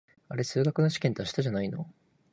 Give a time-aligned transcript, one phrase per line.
[0.29, 1.87] あれ、数学の試験って明日じゃないの？